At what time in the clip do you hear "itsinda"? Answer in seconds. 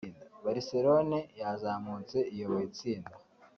2.69-3.13